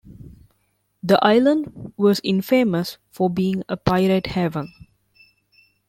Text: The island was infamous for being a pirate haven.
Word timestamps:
The 1.03 1.23
island 1.23 1.93
was 1.95 2.21
infamous 2.23 2.97
for 3.11 3.29
being 3.29 3.61
a 3.69 3.77
pirate 3.77 4.25
haven. 4.25 4.73